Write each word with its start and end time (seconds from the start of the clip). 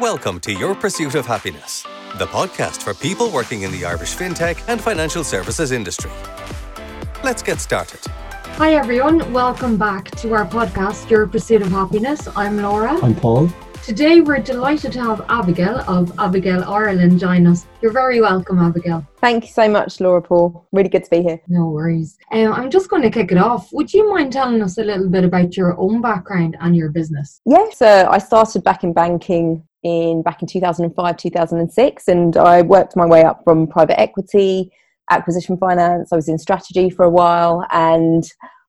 Welcome 0.00 0.40
to 0.40 0.52
Your 0.54 0.74
Pursuit 0.74 1.14
of 1.14 1.26
Happiness, 1.26 1.82
the 2.16 2.24
podcast 2.24 2.82
for 2.82 2.94
people 2.94 3.30
working 3.30 3.64
in 3.64 3.70
the 3.70 3.84
Irish 3.84 4.16
fintech 4.16 4.64
and 4.66 4.80
financial 4.80 5.22
services 5.22 5.72
industry. 5.72 6.10
Let's 7.22 7.42
get 7.42 7.60
started. 7.60 8.00
Hi, 8.56 8.76
everyone. 8.76 9.30
Welcome 9.30 9.76
back 9.76 10.10
to 10.12 10.32
our 10.32 10.46
podcast, 10.46 11.10
Your 11.10 11.26
Pursuit 11.26 11.60
of 11.60 11.68
Happiness. 11.70 12.26
I'm 12.34 12.56
Laura. 12.62 12.98
I'm 13.02 13.14
Paul. 13.14 13.50
Today, 13.84 14.20
we're 14.20 14.38
delighted 14.38 14.92
to 14.92 15.00
have 15.02 15.24
Abigail 15.30 15.80
of 15.88 16.12
Abigail 16.18 16.62
Ireland 16.64 17.18
join 17.18 17.46
us. 17.46 17.66
You're 17.80 17.92
very 17.92 18.20
welcome, 18.20 18.58
Abigail. 18.58 19.06
Thank 19.20 19.44
you 19.44 19.50
so 19.50 19.68
much, 19.68 20.00
Laura 20.00 20.20
Paul. 20.20 20.66
Really 20.70 20.90
good 20.90 21.04
to 21.04 21.10
be 21.10 21.22
here. 21.22 21.40
No 21.48 21.66
worries. 21.66 22.18
Um, 22.30 22.52
I'm 22.52 22.70
just 22.70 22.90
going 22.90 23.02
to 23.02 23.10
kick 23.10 23.32
it 23.32 23.38
off. 23.38 23.72
Would 23.72 23.92
you 23.92 24.08
mind 24.12 24.34
telling 24.34 24.62
us 24.62 24.76
a 24.76 24.84
little 24.84 25.08
bit 25.08 25.24
about 25.24 25.56
your 25.56 25.78
own 25.80 26.02
background 26.02 26.56
and 26.60 26.76
your 26.76 26.90
business? 26.90 27.40
Yes, 27.46 27.78
So 27.78 28.06
I 28.10 28.18
started 28.18 28.62
back 28.62 28.84
in 28.84 28.92
banking 28.92 29.66
in 29.82 30.22
back 30.22 30.42
in 30.42 30.46
2005, 30.46 31.16
2006, 31.16 32.08
and 32.08 32.36
I 32.36 32.60
worked 32.62 32.96
my 32.96 33.06
way 33.06 33.24
up 33.24 33.42
from 33.44 33.66
private 33.66 33.98
equity, 33.98 34.70
acquisition 35.10 35.56
finance. 35.56 36.12
I 36.12 36.16
was 36.16 36.28
in 36.28 36.38
strategy 36.38 36.90
for 36.90 37.04
a 37.04 37.10
while, 37.10 37.66
and 37.70 38.24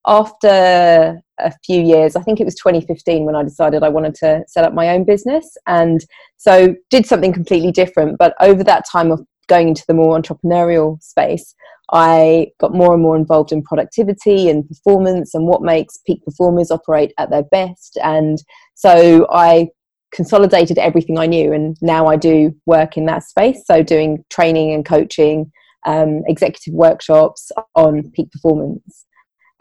after 0.05 1.21
a 1.39 1.51
few 1.65 1.81
years, 1.81 2.15
I 2.15 2.21
think 2.21 2.39
it 2.39 2.45
was 2.45 2.55
2015 2.55 3.25
when 3.25 3.35
I 3.35 3.43
decided 3.43 3.83
I 3.83 3.89
wanted 3.89 4.15
to 4.15 4.43
set 4.47 4.63
up 4.63 4.73
my 4.73 4.89
own 4.89 5.03
business. 5.03 5.57
And 5.67 6.03
so 6.37 6.75
did 6.89 7.05
something 7.05 7.33
completely 7.33 7.71
different. 7.71 8.17
But 8.17 8.35
over 8.39 8.63
that 8.63 8.85
time 8.91 9.11
of 9.11 9.21
going 9.47 9.69
into 9.69 9.83
the 9.87 9.93
more 9.93 10.19
entrepreneurial 10.19 11.01
space, 11.03 11.53
I 11.91 12.47
got 12.59 12.73
more 12.73 12.93
and 12.93 13.03
more 13.03 13.15
involved 13.15 13.51
in 13.51 13.63
productivity 13.63 14.49
and 14.49 14.67
performance 14.67 15.35
and 15.35 15.45
what 15.45 15.61
makes 15.61 15.97
peak 15.97 16.23
performers 16.23 16.71
operate 16.71 17.13
at 17.17 17.29
their 17.29 17.43
best. 17.43 17.97
And 18.01 18.41
so 18.75 19.27
I 19.31 19.69
consolidated 20.13 20.77
everything 20.77 21.17
I 21.17 21.25
knew, 21.25 21.53
and 21.53 21.77
now 21.81 22.07
I 22.07 22.15
do 22.15 22.55
work 22.65 22.97
in 22.97 23.05
that 23.05 23.23
space. 23.23 23.63
So 23.65 23.83
doing 23.83 24.23
training 24.29 24.73
and 24.73 24.85
coaching, 24.85 25.51
um, 25.85 26.23
executive 26.27 26.73
workshops 26.73 27.51
on 27.75 28.11
peak 28.11 28.31
performance 28.31 29.05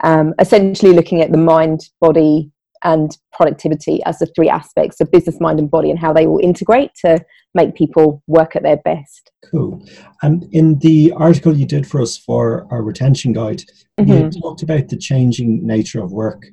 um, 0.03 0.33
essentially 0.39 0.93
looking 0.93 1.21
at 1.21 1.31
the 1.31 1.37
mind, 1.37 1.89
body, 1.99 2.51
and 2.83 3.17
productivity 3.31 4.03
as 4.05 4.19
the 4.19 4.25
three 4.35 4.49
aspects 4.49 4.99
of 4.99 5.11
business, 5.11 5.39
mind, 5.39 5.59
and 5.59 5.69
body, 5.69 5.89
and 5.89 5.99
how 5.99 6.11
they 6.11 6.27
will 6.27 6.39
integrate 6.39 6.91
to 7.05 7.23
make 7.53 7.75
people 7.75 8.23
work 8.27 8.55
at 8.55 8.63
their 8.63 8.77
best. 8.77 9.31
Cool. 9.49 9.85
And 10.21 10.47
in 10.51 10.79
the 10.79 11.13
article 11.15 11.55
you 11.55 11.65
did 11.65 11.85
for 11.85 12.01
us 12.01 12.17
for 12.17 12.67
our 12.71 12.81
retention 12.81 13.33
guide, 13.33 13.63
mm-hmm. 13.99 14.11
you 14.11 14.41
talked 14.41 14.63
about 14.63 14.87
the 14.87 14.97
changing 14.97 15.65
nature 15.65 16.01
of 16.01 16.11
work. 16.11 16.43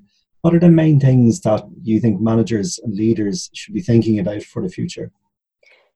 What 0.42 0.54
are 0.54 0.60
the 0.60 0.68
main 0.68 1.00
things 1.00 1.40
that 1.40 1.64
you 1.82 2.00
think 2.00 2.20
managers 2.20 2.78
and 2.82 2.94
leaders 2.94 3.50
should 3.54 3.74
be 3.74 3.82
thinking 3.82 4.18
about 4.18 4.42
for 4.42 4.62
the 4.62 4.68
future? 4.68 5.10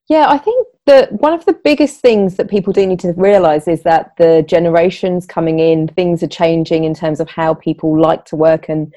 Yeah, 0.09 0.27
I 0.29 0.39
think 0.39 0.67
that 0.87 1.13
one 1.13 1.33
of 1.33 1.45
the 1.45 1.53
biggest 1.53 2.01
things 2.01 2.37
that 2.37 2.51
people 2.51 2.73
do 2.73 2.87
need 2.87 2.99
to 3.01 3.13
realize 3.17 3.69
is 3.69 3.83
that 3.85 4.13
the 4.19 4.45
generations 4.49 5.27
coming 5.27 5.61
in, 5.61 5.89
things 5.89 6.23
are 6.23 6.29
changing 6.29 6.85
in 6.85 6.95
terms 6.95 7.21
of 7.21 7.29
how 7.29 7.55
people 7.55 8.01
like 8.01 8.25
to 8.27 8.37
work. 8.37 8.69
And 8.69 8.93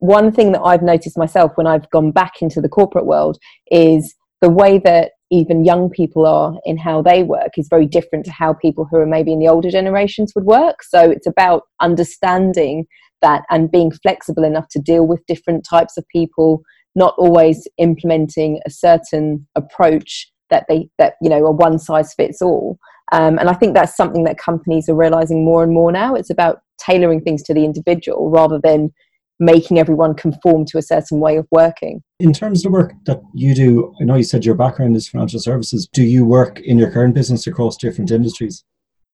one 0.00 0.32
thing 0.32 0.52
that 0.52 0.62
I've 0.62 0.82
noticed 0.82 1.16
myself 1.16 1.52
when 1.56 1.66
I've 1.66 1.88
gone 1.90 2.10
back 2.10 2.42
into 2.42 2.60
the 2.60 2.68
corporate 2.68 3.06
world 3.06 3.38
is 3.70 4.14
the 4.40 4.50
way 4.50 4.78
that 4.78 5.12
even 5.30 5.64
young 5.64 5.90
people 5.90 6.26
are 6.26 6.54
in 6.64 6.76
how 6.76 7.02
they 7.02 7.22
work 7.22 7.56
is 7.56 7.68
very 7.68 7.86
different 7.86 8.24
to 8.24 8.32
how 8.32 8.52
people 8.52 8.86
who 8.90 8.96
are 8.96 9.06
maybe 9.06 9.32
in 9.32 9.38
the 9.38 9.48
older 9.48 9.70
generations 9.70 10.32
would 10.34 10.44
work. 10.44 10.82
So 10.82 11.10
it's 11.10 11.26
about 11.26 11.64
understanding 11.80 12.86
that 13.20 13.44
and 13.50 13.70
being 13.70 13.90
flexible 13.90 14.44
enough 14.44 14.68
to 14.70 14.80
deal 14.80 15.06
with 15.06 15.26
different 15.26 15.66
types 15.68 15.96
of 15.96 16.06
people, 16.08 16.62
not 16.94 17.14
always 17.18 17.68
implementing 17.78 18.60
a 18.64 18.70
certain 18.70 19.46
approach 19.54 20.30
that 20.50 20.66
they 20.68 20.88
that 20.98 21.14
you 21.22 21.28
know 21.28 21.46
a 21.46 21.50
one 21.50 21.78
size 21.78 22.14
fits 22.14 22.42
all. 22.42 22.78
Um, 23.10 23.38
and 23.38 23.48
i 23.48 23.54
think 23.54 23.72
that's 23.72 23.96
something 23.96 24.24
that 24.24 24.36
companies 24.36 24.86
are 24.88 24.94
realizing 24.94 25.44
more 25.44 25.62
and 25.62 25.72
more 25.72 25.90
now. 25.92 26.14
It's 26.14 26.30
about 26.30 26.60
tailoring 26.78 27.22
things 27.22 27.42
to 27.44 27.54
the 27.54 27.64
individual 27.64 28.30
rather 28.30 28.60
than 28.62 28.92
making 29.40 29.78
everyone 29.78 30.14
conform 30.14 30.64
to 30.66 30.78
a 30.78 30.82
certain 30.82 31.20
way 31.20 31.36
of 31.36 31.46
working. 31.52 32.02
In 32.18 32.32
terms 32.32 32.60
of 32.60 32.72
the 32.72 32.76
work 32.76 32.92
that 33.06 33.20
you 33.34 33.54
do 33.54 33.94
i 34.00 34.04
know 34.04 34.16
you 34.16 34.24
said 34.24 34.44
your 34.44 34.54
background 34.54 34.96
is 34.96 35.08
financial 35.08 35.40
services. 35.40 35.88
Do 35.92 36.02
you 36.02 36.24
work 36.24 36.60
in 36.60 36.78
your 36.78 36.90
current 36.90 37.14
business 37.14 37.46
across 37.46 37.76
different 37.76 38.10
industries? 38.10 38.64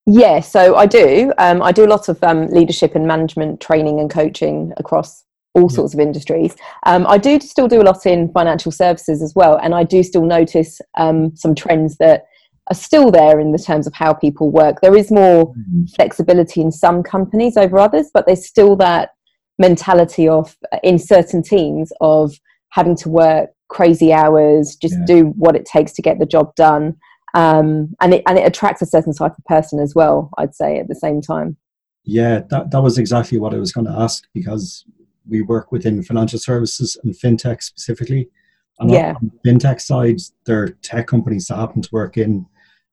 Yeah 0.06 0.41
so 0.41 0.77
i 0.77 0.87
do. 0.87 1.33
Um, 1.39 1.62
i 1.62 1.73
do 1.73 1.84
a 1.84 1.93
lot 1.94 2.09
of 2.09 2.23
um, 2.25 2.47
leadership 2.49 2.94
and 2.94 3.06
management 3.06 3.61
training 3.61 4.00
and 4.00 4.11
coaching 4.11 4.73
across 4.77 5.25
all 5.55 5.69
sorts 5.69 5.95
of 5.95 6.01
industries. 6.01 6.55
Um, 6.85 7.07
I 7.07 7.19
do 7.19 7.41
still 7.41 7.69
do 7.69 7.81
a 7.81 7.85
lot 7.85 8.07
in 8.07 8.31
financial 8.33 8.73
services 8.73 9.23
as 9.23 9.35
well, 9.35 9.57
and 9.57 9.75
I 9.75 9.85
do 9.85 10.03
still 10.03 10.25
notice 10.25 10.81
um, 10.99 11.35
some 11.37 11.55
trends 11.55 11.97
that 11.99 12.25
are 12.69 12.75
still 12.75 13.11
there 13.11 13.39
in 13.39 13.53
the 13.53 13.59
terms 13.59 13.87
of 13.87 13.95
how 13.95 14.13
people 14.13 14.51
work. 14.51 14.81
There 14.81 14.97
is 14.97 15.11
more 15.11 15.55
mm-hmm. 15.55 15.85
flexibility 15.95 16.61
in 16.61 16.73
some 16.73 17.03
companies 17.03 17.57
over 17.57 17.79
others, 17.79 18.11
but 18.13 18.27
there's 18.27 18.47
still 18.47 18.75
that 18.77 19.11
mentality 19.59 20.29
of 20.29 20.57
uh, 20.73 20.79
in 20.83 20.99
certain 20.99 21.43
teams 21.43 21.93
of 22.01 22.35
having 22.71 22.97
to 22.97 23.09
work 23.09 23.51
crazy 23.69 24.13
hours, 24.13 24.77
just 24.77 24.95
yeah. 24.99 25.05
do 25.07 25.25
what 25.37 25.57
it 25.57 25.65
takes 25.65 25.93
to 25.93 26.03
get 26.03 26.19
the 26.19 26.27
job 26.27 26.55
done. 26.55 26.97
Um, 27.35 27.95
and 28.01 28.15
it 28.15 28.23
and 28.27 28.39
it 28.39 28.47
attracts 28.47 28.81
a 28.81 28.87
certain 28.87 29.13
type 29.13 29.33
of 29.37 29.45
person 29.45 29.81
as 29.81 29.95
well. 29.95 30.31
I'd 30.39 30.55
say 30.55 30.79
at 30.79 30.89
the 30.89 30.95
same 30.95 31.21
time. 31.21 31.57
Yeah, 32.05 32.41
that 32.51 32.71
that 32.71 32.83
was 32.83 32.99
exactly 32.99 33.39
what 33.39 33.55
I 33.55 33.59
was 33.59 33.73
going 33.73 33.87
to 33.87 33.93
ask 33.93 34.25
because 34.33 34.85
we 35.29 35.43
work 35.43 35.73
within 35.73 36.03
financial 36.03 36.39
services 36.39 36.97
and 37.03 37.15
fintech 37.15 37.62
specifically. 37.62 38.29
And 38.79 38.91
yeah. 38.91 39.15
on 39.15 39.31
the 39.43 39.51
fintech 39.51 39.81
side, 39.81 40.21
there 40.47 40.62
are 40.62 40.69
tech 40.83 41.07
companies 41.07 41.47
that 41.47 41.57
happen 41.57 41.83
to 41.83 41.89
work 41.93 42.17
in 42.17 42.47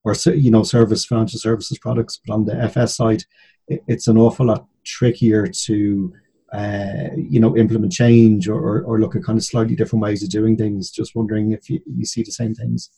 or 0.04 0.16
you 0.34 0.52
know 0.52 0.64
service 0.64 1.06
financial 1.06 1.40
services 1.40 1.78
products. 1.78 2.20
But 2.26 2.34
on 2.34 2.46
the 2.46 2.56
FS 2.56 2.96
side, 2.96 3.24
it's 3.68 4.08
an 4.08 4.18
awful 4.18 4.48
lot 4.48 4.68
trickier 4.84 5.48
to 5.48 6.14
uh, 6.54 7.10
you 7.16 7.40
know 7.40 7.56
implement 7.58 7.92
change 7.92 8.48
or, 8.48 8.82
or 8.84 9.00
look 9.00 9.16
at 9.16 9.24
kind 9.24 9.38
of 9.38 9.46
slightly 9.46 9.76
different 9.76 10.04
ways 10.04 10.24
of 10.24 10.30
doing 10.30 10.58
things. 10.58 10.92
Just 10.92 11.16
wondering 11.16 11.52
if 11.52 11.70
you, 11.70 11.80
you 11.86 12.06
see 12.06 12.24
the 12.24 12.32
same 12.32 12.54
things. 12.54 12.90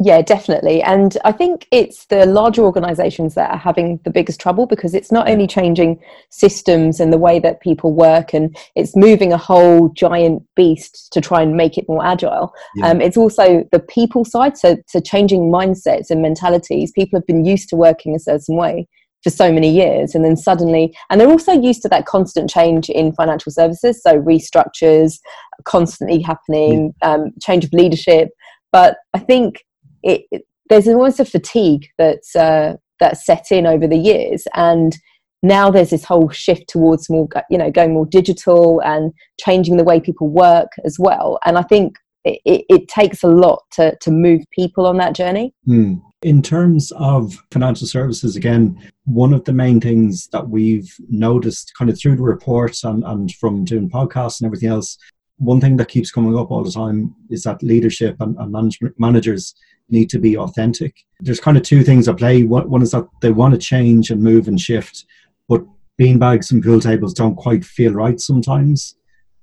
Yeah, 0.00 0.22
definitely. 0.22 0.80
And 0.80 1.18
I 1.24 1.32
think 1.32 1.66
it's 1.72 2.06
the 2.06 2.24
larger 2.24 2.62
organizations 2.62 3.34
that 3.34 3.50
are 3.50 3.58
having 3.58 3.98
the 4.04 4.10
biggest 4.10 4.40
trouble 4.40 4.64
because 4.64 4.94
it's 4.94 5.10
not 5.10 5.28
only 5.28 5.48
changing 5.48 6.00
systems 6.30 7.00
and 7.00 7.12
the 7.12 7.18
way 7.18 7.40
that 7.40 7.60
people 7.60 7.92
work 7.92 8.32
and 8.32 8.56
it's 8.76 8.94
moving 8.94 9.32
a 9.32 9.36
whole 9.36 9.88
giant 9.88 10.44
beast 10.54 11.12
to 11.12 11.20
try 11.20 11.42
and 11.42 11.56
make 11.56 11.76
it 11.76 11.88
more 11.88 12.04
agile. 12.04 12.54
Yeah. 12.76 12.90
Um, 12.90 13.00
it's 13.00 13.16
also 13.16 13.64
the 13.72 13.80
people 13.80 14.24
side, 14.24 14.56
so, 14.56 14.76
so 14.86 15.00
changing 15.00 15.50
mindsets 15.50 16.10
and 16.10 16.22
mentalities. 16.22 16.92
People 16.92 17.18
have 17.18 17.26
been 17.26 17.44
used 17.44 17.68
to 17.70 17.76
working 17.76 18.14
a 18.14 18.20
certain 18.20 18.54
way 18.54 18.86
for 19.24 19.30
so 19.30 19.52
many 19.52 19.68
years 19.68 20.14
and 20.14 20.24
then 20.24 20.36
suddenly 20.36 20.96
and 21.10 21.20
they're 21.20 21.28
also 21.28 21.52
used 21.52 21.82
to 21.82 21.88
that 21.88 22.06
constant 22.06 22.48
change 22.48 22.88
in 22.88 23.12
financial 23.12 23.50
services 23.50 24.00
so 24.00 24.20
restructures 24.20 25.18
constantly 25.64 26.22
happening 26.22 26.94
yeah. 27.02 27.14
um, 27.14 27.32
change 27.42 27.64
of 27.64 27.72
leadership 27.72 28.28
but 28.70 28.98
i 29.14 29.18
think 29.18 29.64
it, 30.02 30.22
it 30.30 30.42
there's 30.68 30.88
almost 30.88 31.20
a 31.20 31.24
fatigue 31.24 31.86
that's 31.96 32.36
uh, 32.36 32.76
that's 33.00 33.24
set 33.24 33.50
in 33.50 33.66
over 33.66 33.86
the 33.86 33.96
years. 33.96 34.46
And 34.54 34.96
now 35.42 35.70
there's 35.70 35.90
this 35.90 36.04
whole 36.04 36.28
shift 36.30 36.68
towards 36.68 37.08
more 37.08 37.28
you 37.50 37.58
know 37.58 37.70
going 37.70 37.94
more 37.94 38.06
digital 38.06 38.80
and 38.80 39.12
changing 39.40 39.76
the 39.76 39.84
way 39.84 40.00
people 40.00 40.28
work 40.28 40.72
as 40.84 40.96
well. 40.98 41.38
And 41.44 41.56
i 41.56 41.62
think 41.62 41.96
it, 42.24 42.40
it, 42.44 42.64
it 42.68 42.88
takes 42.88 43.22
a 43.22 43.28
lot 43.28 43.62
to, 43.72 43.96
to 44.00 44.10
move 44.10 44.42
people 44.50 44.86
on 44.86 44.96
that 44.98 45.14
journey. 45.14 45.54
Mm. 45.68 46.02
in 46.22 46.42
terms 46.42 46.90
of 46.96 47.38
financial 47.52 47.86
services 47.86 48.34
again 48.34 48.76
one 49.04 49.32
of 49.32 49.44
the 49.44 49.52
main 49.52 49.80
things 49.80 50.26
that 50.32 50.48
we've 50.48 50.92
noticed 51.08 51.72
kind 51.78 51.88
of 51.88 51.96
through 51.96 52.16
the 52.16 52.22
reports 52.22 52.82
and, 52.82 53.04
and 53.04 53.32
from 53.36 53.64
doing 53.64 53.88
podcasts 53.88 54.40
and 54.40 54.46
everything 54.46 54.68
else 54.68 54.98
one 55.38 55.60
thing 55.60 55.76
that 55.76 55.88
keeps 55.88 56.10
coming 56.10 56.36
up 56.36 56.50
all 56.50 56.64
the 56.64 56.70
time 56.70 57.14
is 57.30 57.44
that 57.44 57.62
leadership 57.62 58.16
and, 58.20 58.36
and 58.38 58.52
management 58.52 58.98
managers 58.98 59.54
need 59.88 60.10
to 60.10 60.18
be 60.18 60.36
authentic. 60.36 60.94
There's 61.20 61.40
kind 61.40 61.56
of 61.56 61.62
two 61.62 61.82
things 61.82 62.08
at 62.08 62.18
play. 62.18 62.42
One 62.42 62.82
is 62.82 62.90
that 62.90 63.06
they 63.22 63.32
want 63.32 63.54
to 63.54 63.58
change 63.58 64.10
and 64.10 64.22
move 64.22 64.48
and 64.48 64.60
shift, 64.60 65.04
but 65.48 65.64
beanbags 66.00 66.50
and 66.50 66.62
pool 66.62 66.80
tables 66.80 67.14
don't 67.14 67.36
quite 67.36 67.64
feel 67.64 67.92
right 67.92 68.20
sometimes. 68.20 68.96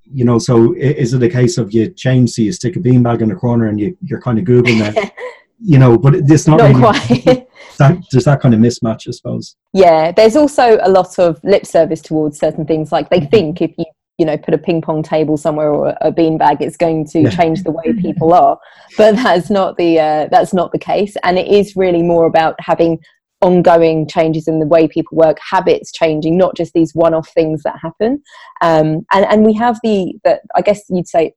You 0.04 0.24
know, 0.24 0.38
so 0.38 0.74
is 0.75 1.14
it 1.14 1.24
a 1.24 1.30
case 1.30 1.58
of 1.58 1.74
you 1.74 1.90
change, 1.90 2.31
so 2.31 2.44
you 2.44 2.52
stick 2.52 2.75
a 2.75 2.80
beanbag 2.80 3.22
in 3.22 3.30
the 3.30 3.36
corner 3.36 3.68
and 3.68 3.80
you, 3.80 3.98
you're 4.02 4.22
kind 4.22 4.38
of 4.38 4.46
googling 4.46 4.80
that, 4.80 5.14
you 5.60 5.80
know, 5.80 5.98
but 5.98 6.14
it's 6.14 6.48
not, 6.48 6.58
not 6.58 6.68
really, 6.70 7.22
quite. 7.22 7.48
that, 7.80 7.98
there's 8.12 8.25
that 8.25 8.40
kind 8.40 8.54
of 8.54 8.60
mismatch, 8.60 9.08
I 9.08 9.12
suppose. 9.12 9.56
Yeah, 9.74 10.12
there's 10.12 10.36
also 10.36 10.78
a 10.84 10.90
lot 10.90 11.18
of 11.18 11.44
lip 11.44 11.66
service 11.66 12.02
towards 12.02 12.40
certain 12.40 12.66
things. 12.66 12.92
Like 12.92 13.10
they 13.10 13.22
mm-hmm. 13.22 13.30
think 13.30 13.62
if 13.62 13.72
you 13.80 13.86
you 14.18 14.26
know 14.26 14.38
put 14.38 14.54
a 14.54 14.58
ping 14.58 14.82
pong 14.82 15.04
table 15.04 15.38
somewhere 15.38 15.70
or 15.70 15.96
a 16.02 16.12
beanbag 16.12 16.62
it's 16.62 16.78
going 16.78 17.06
to 17.06 17.30
change 17.32 17.64
the 17.64 17.72
way 17.72 17.94
people 18.02 18.34
are. 18.34 18.58
But 18.98 19.16
that's 19.16 19.50
not 19.50 19.78
the 19.78 20.00
uh, 20.00 20.28
that's 20.32 20.54
not 20.54 20.72
the 20.72 20.80
case. 20.80 21.16
And 21.24 21.38
it 21.38 21.48
is 21.48 21.76
really 21.76 22.04
more 22.04 22.26
about 22.26 22.56
having 22.60 23.00
ongoing 23.42 24.08
changes 24.08 24.48
in 24.48 24.60
the 24.60 24.66
way 24.66 24.88
people 24.88 25.18
work, 25.18 25.38
habits 25.40 25.92
changing, 25.92 26.38
not 26.38 26.56
just 26.56 26.74
these 26.74 26.96
one-off 26.96 27.30
things 27.30 27.62
that 27.64 27.78
happen. 27.80 28.24
Um, 28.62 29.06
and 29.12 29.26
and 29.26 29.46
we 29.46 29.54
have 29.54 29.80
the, 29.84 30.14
the 30.24 30.40
I 30.56 30.62
guess 30.62 30.82
you'd 30.90 31.08
say 31.08 31.34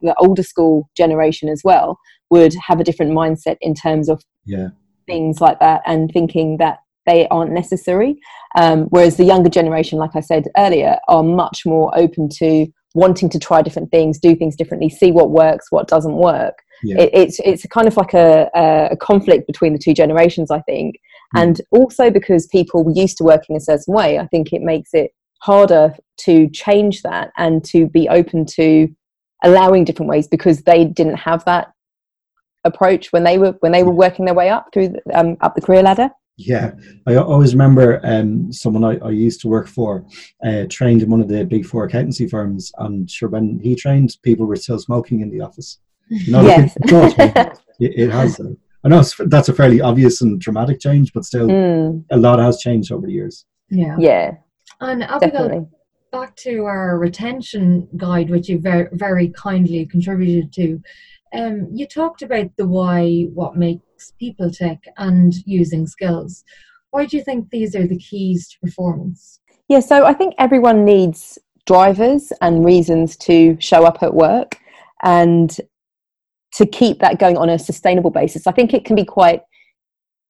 the 0.00 0.14
older 0.18 0.42
school 0.42 0.88
generation 0.96 1.48
as 1.48 1.62
well 1.64 1.98
would 2.30 2.54
have 2.66 2.80
a 2.80 2.84
different 2.84 3.12
mindset 3.12 3.56
in 3.60 3.74
terms 3.74 4.08
of 4.08 4.22
yeah. 4.44 4.68
things 5.06 5.40
like 5.40 5.58
that 5.58 5.82
and 5.84 6.10
thinking 6.12 6.58
that 6.58 6.78
they 7.06 7.28
aren't 7.28 7.52
necessary. 7.52 8.16
Um, 8.56 8.84
whereas 8.90 9.16
the 9.16 9.24
younger 9.24 9.50
generation, 9.50 9.98
like 9.98 10.14
I 10.14 10.20
said 10.20 10.44
earlier, 10.56 10.96
are 11.08 11.22
much 11.22 11.62
more 11.64 11.96
open 11.96 12.28
to 12.38 12.66
wanting 12.94 13.28
to 13.30 13.38
try 13.38 13.62
different 13.62 13.90
things, 13.90 14.18
do 14.18 14.34
things 14.34 14.56
differently, 14.56 14.88
see 14.88 15.12
what 15.12 15.30
works, 15.30 15.66
what 15.70 15.88
doesn't 15.88 16.16
work. 16.16 16.54
Yeah. 16.82 17.02
It, 17.02 17.10
it's 17.12 17.40
it's 17.44 17.66
kind 17.66 17.86
of 17.86 17.96
like 17.96 18.14
a, 18.14 18.50
a 18.90 18.96
conflict 18.96 19.46
between 19.46 19.72
the 19.72 19.78
two 19.78 19.94
generations, 19.94 20.50
I 20.50 20.60
think, 20.62 20.96
mm. 21.36 21.42
and 21.42 21.60
also 21.70 22.10
because 22.10 22.46
people 22.46 22.84
were 22.84 22.92
used 22.92 23.18
to 23.18 23.24
working 23.24 23.56
a 23.56 23.60
certain 23.60 23.94
way, 23.94 24.18
I 24.18 24.26
think 24.26 24.52
it 24.52 24.62
makes 24.62 24.90
it 24.92 25.12
harder 25.42 25.94
to 26.18 26.48
change 26.50 27.02
that 27.02 27.30
and 27.36 27.64
to 27.64 27.86
be 27.86 28.08
open 28.08 28.44
to 28.44 28.88
allowing 29.42 29.84
different 29.84 30.10
ways 30.10 30.28
because 30.28 30.62
they 30.62 30.84
didn't 30.84 31.16
have 31.16 31.44
that 31.46 31.72
approach 32.64 33.10
when 33.12 33.24
they 33.24 33.38
were 33.38 33.54
when 33.60 33.72
they 33.72 33.82
were 33.82 33.92
working 33.92 34.24
their 34.24 34.34
way 34.34 34.50
up 34.50 34.68
through 34.72 34.88
the, 34.88 35.00
um, 35.18 35.36
up 35.40 35.54
the 35.54 35.60
career 35.60 35.82
ladder. 35.82 36.10
Yeah, 36.46 36.72
I 37.06 37.16
always 37.16 37.52
remember 37.52 38.00
um, 38.02 38.50
someone 38.50 38.82
I, 38.82 38.96
I, 39.04 39.10
used 39.10 39.42
to 39.42 39.48
work 39.48 39.68
for 39.68 40.06
uh, 40.42 40.64
trained 40.70 41.02
in 41.02 41.10
one 41.10 41.20
of 41.20 41.28
the 41.28 41.44
big 41.44 41.66
four 41.66 41.84
accountancy 41.84 42.26
firms, 42.26 42.72
and 42.78 43.10
sure, 43.10 43.28
when 43.28 43.60
he 43.62 43.76
trained, 43.76 44.16
people 44.22 44.46
were 44.46 44.56
still 44.56 44.78
smoking 44.78 45.20
in 45.20 45.30
the 45.30 45.40
office. 45.40 45.78
You 46.12 46.32
know, 46.32 46.42
yes. 46.42 46.76
it, 46.80 47.52
it, 47.78 48.10
has. 48.10 48.40
Uh, 48.40 48.54
I 48.82 48.88
know 48.88 49.04
that's 49.26 49.48
a 49.48 49.54
fairly 49.54 49.80
obvious 49.80 50.22
and 50.22 50.40
dramatic 50.40 50.80
change, 50.80 51.12
but 51.12 51.24
still, 51.24 51.46
mm. 51.46 52.04
a 52.10 52.16
lot 52.16 52.40
has 52.40 52.58
changed 52.58 52.90
over 52.90 53.06
the 53.06 53.12
years. 53.12 53.44
Yeah. 53.68 53.94
Yeah. 53.96 54.32
And 54.80 55.04
Abigail, 55.04 55.70
back 56.10 56.34
to 56.36 56.64
our 56.64 56.98
retention 56.98 57.86
guide, 57.96 58.28
which 58.28 58.48
you 58.48 58.58
very, 58.58 58.88
very 58.92 59.28
kindly 59.28 59.86
contributed 59.86 60.52
to. 60.54 60.82
Um, 61.32 61.68
you 61.72 61.86
talked 61.86 62.22
about 62.22 62.56
the 62.56 62.66
why, 62.66 63.26
what 63.34 63.56
makes 63.56 64.12
people 64.18 64.50
tick, 64.50 64.78
and 64.96 65.32
using 65.46 65.86
skills. 65.86 66.44
Why 66.90 67.06
do 67.06 67.16
you 67.16 67.22
think 67.22 67.50
these 67.50 67.76
are 67.76 67.86
the 67.86 67.98
keys 67.98 68.48
to 68.48 68.58
performance? 68.60 69.40
Yeah, 69.68 69.80
so 69.80 70.04
I 70.04 70.12
think 70.12 70.34
everyone 70.38 70.84
needs 70.84 71.38
drivers 71.66 72.32
and 72.40 72.64
reasons 72.64 73.16
to 73.16 73.56
show 73.60 73.84
up 73.84 74.02
at 74.02 74.14
work 74.14 74.58
and 75.02 75.56
to 76.54 76.66
keep 76.66 76.98
that 76.98 77.20
going 77.20 77.36
on 77.36 77.48
a 77.48 77.58
sustainable 77.58 78.10
basis. 78.10 78.46
I 78.46 78.52
think 78.52 78.74
it 78.74 78.84
can 78.84 78.96
be 78.96 79.04
quite 79.04 79.42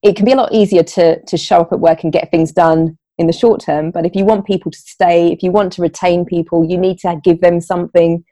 it 0.02 0.16
can 0.16 0.24
be 0.24 0.32
a 0.32 0.36
lot 0.36 0.52
easier 0.52 0.82
to 0.82 1.22
to 1.22 1.36
show 1.38 1.60
up 1.60 1.72
at 1.72 1.80
work 1.80 2.04
and 2.04 2.12
get 2.12 2.30
things 2.30 2.52
done 2.52 2.98
in 3.16 3.26
the 3.26 3.32
short 3.32 3.60
term, 3.60 3.90
but 3.90 4.06
if 4.06 4.14
you 4.14 4.24
want 4.24 4.46
people 4.46 4.70
to 4.70 4.78
stay, 4.78 5.30
if 5.30 5.42
you 5.42 5.50
want 5.50 5.72
to 5.74 5.82
retain 5.82 6.24
people, 6.24 6.64
you 6.64 6.78
need 6.78 6.98
to 6.98 7.20
give 7.22 7.40
them 7.42 7.60
something 7.60 8.24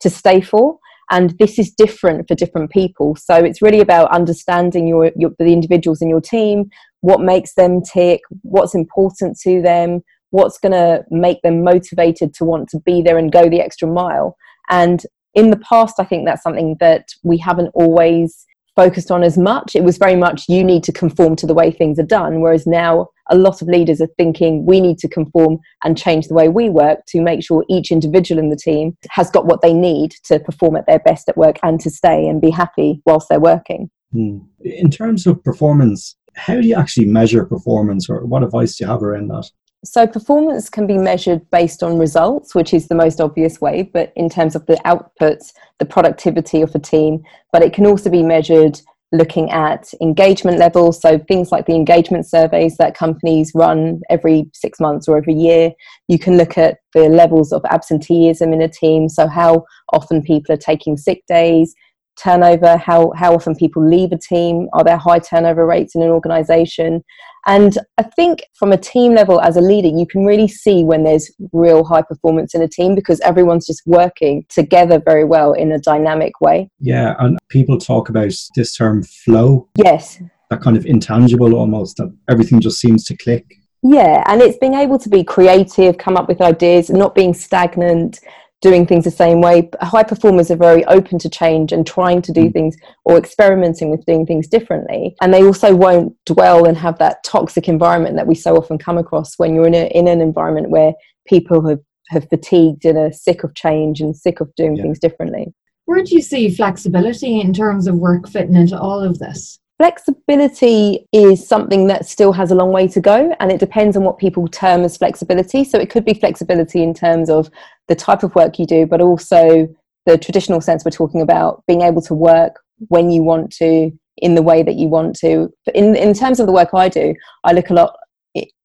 to 0.00 0.10
stay 0.10 0.40
for 0.42 0.78
and 1.10 1.36
this 1.38 1.58
is 1.58 1.70
different 1.70 2.26
for 2.26 2.34
different 2.34 2.70
people. 2.70 3.16
So 3.16 3.34
it's 3.36 3.62
really 3.62 3.80
about 3.80 4.10
understanding 4.10 4.88
your, 4.88 5.12
your 5.16 5.30
the 5.38 5.52
individuals 5.52 6.02
in 6.02 6.08
your 6.08 6.20
team 6.20 6.70
what 7.00 7.20
makes 7.20 7.54
them 7.54 7.82
tick 7.82 8.20
what's 8.42 8.74
important 8.74 9.38
to 9.38 9.62
them 9.62 10.02
what's 10.30 10.58
going 10.58 10.72
to 10.72 11.04
make 11.10 11.40
them 11.42 11.62
motivated 11.62 12.34
to 12.34 12.44
want 12.44 12.68
to 12.68 12.80
be 12.80 13.00
there 13.00 13.16
and 13.16 13.30
go 13.30 13.48
the 13.48 13.60
extra 13.60 13.86
mile. 13.86 14.36
And 14.70 15.04
in 15.36 15.50
the 15.50 15.58
past 15.58 16.00
i 16.00 16.04
think 16.04 16.26
that's 16.26 16.42
something 16.42 16.76
that 16.80 17.10
we 17.22 17.38
haven't 17.38 17.70
always 17.74 18.44
focused 18.76 19.10
on 19.10 19.24
as 19.24 19.36
much. 19.38 19.74
It 19.74 19.82
was 19.82 19.96
very 19.96 20.14
much 20.14 20.44
you 20.48 20.62
need 20.62 20.84
to 20.84 20.92
conform 20.92 21.34
to 21.36 21.46
the 21.46 21.54
way 21.54 21.70
things 21.70 21.98
are 21.98 22.04
done, 22.04 22.40
whereas 22.40 22.66
now 22.66 23.08
a 23.30 23.36
lot 23.36 23.62
of 23.62 23.68
leaders 23.68 24.00
are 24.00 24.08
thinking 24.18 24.66
we 24.66 24.80
need 24.80 24.98
to 24.98 25.08
conform 25.08 25.58
and 25.82 25.98
change 25.98 26.28
the 26.28 26.34
way 26.34 26.48
we 26.48 26.68
work 26.68 27.00
to 27.08 27.20
make 27.20 27.42
sure 27.42 27.64
each 27.68 27.90
individual 27.90 28.38
in 28.38 28.50
the 28.50 28.56
team 28.56 28.96
has 29.10 29.30
got 29.30 29.46
what 29.46 29.62
they 29.62 29.72
need 29.72 30.12
to 30.24 30.38
perform 30.38 30.76
at 30.76 30.86
their 30.86 31.00
best 31.00 31.28
at 31.28 31.36
work 31.36 31.58
and 31.62 31.80
to 31.80 31.90
stay 31.90 32.28
and 32.28 32.40
be 32.40 32.50
happy 32.50 33.00
whilst 33.06 33.28
they're 33.28 33.40
working. 33.40 33.90
Hmm. 34.12 34.38
In 34.60 34.90
terms 34.90 35.26
of 35.26 35.42
performance, 35.42 36.14
how 36.36 36.60
do 36.60 36.68
you 36.68 36.76
actually 36.76 37.06
measure 37.06 37.44
performance 37.44 38.08
or 38.08 38.24
what 38.26 38.42
advice 38.42 38.76
do 38.76 38.84
you 38.84 38.90
have 38.90 39.02
around 39.02 39.28
that? 39.28 39.50
So, 39.86 40.06
performance 40.06 40.68
can 40.68 40.86
be 40.86 40.98
measured 40.98 41.48
based 41.50 41.82
on 41.82 41.98
results, 41.98 42.54
which 42.54 42.74
is 42.74 42.88
the 42.88 42.94
most 42.94 43.20
obvious 43.20 43.60
way, 43.60 43.84
but 43.84 44.12
in 44.16 44.28
terms 44.28 44.56
of 44.56 44.66
the 44.66 44.74
outputs, 44.84 45.52
the 45.78 45.84
productivity 45.84 46.60
of 46.60 46.74
a 46.74 46.80
team, 46.80 47.22
but 47.52 47.62
it 47.62 47.72
can 47.72 47.86
also 47.86 48.10
be 48.10 48.22
measured 48.22 48.80
looking 49.12 49.48
at 49.52 49.94
engagement 50.00 50.58
levels. 50.58 51.00
So, 51.00 51.18
things 51.18 51.52
like 51.52 51.66
the 51.66 51.76
engagement 51.76 52.26
surveys 52.26 52.76
that 52.78 52.96
companies 52.96 53.52
run 53.54 54.00
every 54.10 54.50
six 54.52 54.80
months 54.80 55.06
or 55.06 55.16
every 55.16 55.34
year. 55.34 55.70
You 56.08 56.18
can 56.18 56.36
look 56.36 56.58
at 56.58 56.78
the 56.92 57.08
levels 57.08 57.52
of 57.52 57.64
absenteeism 57.70 58.52
in 58.52 58.60
a 58.60 58.68
team, 58.68 59.08
so 59.08 59.28
how 59.28 59.64
often 59.92 60.20
people 60.20 60.52
are 60.52 60.58
taking 60.58 60.96
sick 60.96 61.22
days, 61.28 61.76
turnover, 62.16 62.76
how, 62.76 63.12
how 63.16 63.34
often 63.34 63.54
people 63.54 63.86
leave 63.86 64.10
a 64.12 64.18
team, 64.18 64.68
are 64.72 64.82
there 64.82 64.96
high 64.96 65.18
turnover 65.18 65.66
rates 65.66 65.94
in 65.94 66.02
an 66.02 66.08
organization? 66.08 67.04
And 67.46 67.78
I 67.96 68.02
think 68.02 68.42
from 68.54 68.72
a 68.72 68.76
team 68.76 69.14
level 69.14 69.40
as 69.40 69.56
a 69.56 69.60
leader, 69.60 69.88
you 69.88 70.06
can 70.06 70.24
really 70.24 70.48
see 70.48 70.82
when 70.82 71.04
there's 71.04 71.30
real 71.52 71.84
high 71.84 72.02
performance 72.02 72.54
in 72.54 72.62
a 72.62 72.68
team 72.68 72.94
because 72.94 73.20
everyone's 73.20 73.66
just 73.66 73.82
working 73.86 74.44
together 74.48 75.00
very 75.04 75.24
well 75.24 75.52
in 75.52 75.70
a 75.70 75.78
dynamic 75.78 76.40
way. 76.40 76.68
Yeah, 76.80 77.14
and 77.20 77.38
people 77.48 77.78
talk 77.78 78.08
about 78.08 78.32
this 78.56 78.74
term 78.76 79.04
flow. 79.04 79.68
Yes. 79.76 80.20
That 80.50 80.60
kind 80.60 80.76
of 80.76 80.86
intangible 80.86 81.54
almost, 81.54 81.96
that 81.98 82.12
everything 82.28 82.60
just 82.60 82.80
seems 82.80 83.04
to 83.04 83.16
click. 83.16 83.44
Yeah, 83.82 84.24
and 84.26 84.40
it's 84.42 84.58
being 84.58 84.74
able 84.74 84.98
to 84.98 85.08
be 85.08 85.22
creative, 85.22 85.98
come 85.98 86.16
up 86.16 86.26
with 86.26 86.40
ideas, 86.40 86.90
not 86.90 87.14
being 87.14 87.32
stagnant, 87.32 88.20
doing 88.62 88.86
things 88.86 89.04
the 89.04 89.10
same 89.10 89.40
way. 89.40 89.68
High 89.80 90.02
performers 90.02 90.50
are 90.50 90.56
very 90.56 90.84
open 90.86 91.18
to 91.18 91.28
change 91.28 91.72
and 91.72 91.86
trying 91.86 92.22
to 92.22 92.32
do 92.32 92.44
mm. 92.44 92.52
things 92.52 92.76
or 93.04 93.18
experimenting 93.18 93.90
with 93.90 94.04
doing 94.06 94.26
things 94.26 94.48
differently. 94.48 95.14
And 95.20 95.32
they 95.32 95.42
also 95.42 95.74
won't 95.74 96.16
dwell 96.24 96.66
and 96.66 96.76
have 96.76 96.98
that 96.98 97.22
toxic 97.24 97.68
environment 97.68 98.16
that 98.16 98.26
we 98.26 98.34
so 98.34 98.56
often 98.56 98.78
come 98.78 98.98
across 98.98 99.38
when 99.38 99.54
you're 99.54 99.66
in, 99.66 99.74
a, 99.74 99.86
in 99.88 100.08
an 100.08 100.20
environment 100.20 100.70
where 100.70 100.92
people 101.26 101.68
have, 101.68 101.80
have 102.08 102.28
fatigued 102.28 102.84
and 102.84 102.96
are 102.96 103.12
sick 103.12 103.44
of 103.44 103.54
change 103.54 104.00
and 104.00 104.16
sick 104.16 104.40
of 104.40 104.54
doing 104.54 104.76
yeah. 104.76 104.82
things 104.82 104.98
differently. 104.98 105.52
Where 105.84 106.02
do 106.02 106.14
you 106.14 106.22
see 106.22 106.50
flexibility 106.50 107.40
in 107.40 107.52
terms 107.52 107.86
of 107.86 107.94
work 107.96 108.28
fitting 108.28 108.56
into 108.56 108.78
all 108.78 109.00
of 109.00 109.18
this? 109.18 109.60
Flexibility 109.78 111.06
is 111.12 111.46
something 111.46 111.86
that 111.88 112.06
still 112.06 112.32
has 112.32 112.50
a 112.50 112.54
long 112.54 112.72
way 112.72 112.88
to 112.88 113.00
go, 113.00 113.34
and 113.40 113.52
it 113.52 113.60
depends 113.60 113.94
on 113.96 114.04
what 114.04 114.16
people 114.16 114.48
term 114.48 114.82
as 114.82 114.96
flexibility. 114.96 115.64
So, 115.64 115.78
it 115.78 115.90
could 115.90 116.04
be 116.04 116.14
flexibility 116.14 116.82
in 116.82 116.94
terms 116.94 117.28
of 117.28 117.50
the 117.88 117.94
type 117.94 118.22
of 118.22 118.34
work 118.34 118.58
you 118.58 118.64
do, 118.64 118.86
but 118.86 119.02
also 119.02 119.68
the 120.06 120.16
traditional 120.16 120.62
sense 120.62 120.84
we're 120.84 120.92
talking 120.92 121.20
about 121.20 121.62
being 121.66 121.82
able 121.82 122.00
to 122.02 122.14
work 122.14 122.60
when 122.88 123.10
you 123.10 123.22
want 123.22 123.52
to, 123.56 123.90
in 124.16 124.34
the 124.34 124.42
way 124.42 124.62
that 124.62 124.76
you 124.76 124.88
want 124.88 125.14
to. 125.16 125.52
But 125.66 125.76
in, 125.76 125.94
in 125.94 126.14
terms 126.14 126.40
of 126.40 126.46
the 126.46 126.52
work 126.52 126.70
I 126.72 126.88
do, 126.88 127.14
I 127.44 127.52
look 127.52 127.68
a 127.68 127.74
lot 127.74 127.96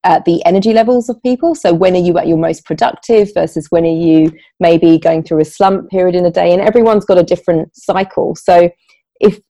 at 0.04 0.24
the 0.24 0.44
energy 0.44 0.72
levels 0.72 1.08
of 1.08 1.22
people. 1.22 1.54
So, 1.54 1.74
when 1.74 1.94
are 1.94 2.00
you 2.00 2.16
at 2.18 2.26
your 2.26 2.38
most 2.38 2.64
productive 2.64 3.32
versus 3.34 3.66
when 3.70 3.84
are 3.84 3.88
you 3.88 4.32
maybe 4.60 4.98
going 4.98 5.22
through 5.22 5.40
a 5.40 5.44
slump 5.44 5.90
period 5.90 6.14
in 6.14 6.24
a 6.24 6.30
day? 6.30 6.52
And 6.52 6.62
everyone's 6.62 7.04
got 7.04 7.18
a 7.18 7.22
different 7.22 7.76
cycle. 7.76 8.34
So, 8.34 8.70
if 9.20 9.40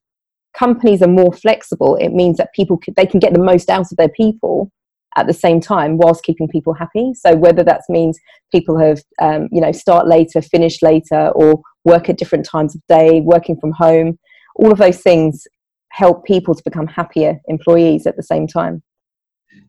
companies 0.56 1.02
are 1.02 1.09
more 1.09 1.32
flexible, 1.32 1.97
it 1.97 2.11
means 2.11 2.37
that 2.37 2.52
people 2.54 2.76
could, 2.76 2.94
they 2.97 3.06
can 3.06 3.21
get 3.21 3.32
the 3.32 3.42
most 3.42 3.71
out 3.71 3.90
of 3.90 3.97
their 3.97 4.09
people 4.09 4.71
at 5.16 5.26
the 5.26 5.35
same 5.35 5.61
time 5.61 5.99
whilst 5.99 6.25
keeping 6.25 6.49
people 6.49 6.75
happy. 6.75 7.12
So 7.14 7.37
whether 7.37 7.62
that 7.64 7.82
means 7.88 8.18
people 8.50 8.78
have 8.78 9.02
um, 9.21 9.49
you 9.52 9.61
know 9.61 9.73
start 9.73 10.06
later, 10.06 10.40
finish 10.40 10.82
later, 10.82 11.28
or 11.35 11.61
work 11.85 12.09
at 12.09 12.18
different 12.18 12.47
times 12.47 12.75
of 12.75 12.82
day, 12.88 13.21
working 13.21 13.56
from 13.61 13.73
home, 13.73 14.18
all 14.56 14.73
of 14.73 14.78
those 14.78 15.00
things 15.00 15.47
help 15.90 16.25
people 16.25 16.54
to 16.54 16.62
become 16.64 16.87
happier 16.87 17.38
employees 17.49 18.06
at 18.06 18.16
the 18.16 18.23
same 18.23 18.47
time. 18.47 18.82